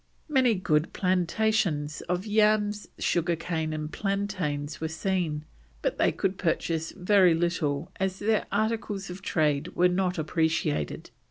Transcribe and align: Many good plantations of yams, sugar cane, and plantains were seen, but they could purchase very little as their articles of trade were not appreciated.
Many 0.27 0.55
good 0.55 0.93
plantations 0.93 2.01
of 2.09 2.25
yams, 2.25 2.87
sugar 2.97 3.35
cane, 3.35 3.71
and 3.71 3.93
plantains 3.93 4.81
were 4.81 4.87
seen, 4.87 5.45
but 5.83 5.99
they 5.99 6.11
could 6.11 6.39
purchase 6.39 6.91
very 6.91 7.35
little 7.35 7.91
as 7.99 8.17
their 8.17 8.47
articles 8.51 9.11
of 9.11 9.21
trade 9.21 9.75
were 9.75 9.89
not 9.89 10.17
appreciated. 10.17 11.11